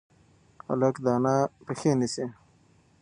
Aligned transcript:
هلک 0.65 0.95
د 1.03 1.07
انا 1.17 1.35
پښې 1.65 1.91
نیسي. 1.99 2.25